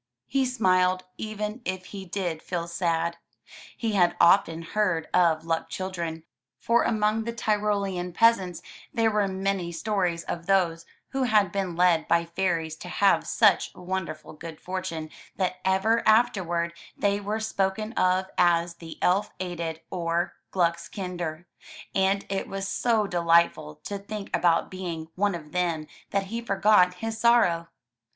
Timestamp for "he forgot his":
26.33-27.19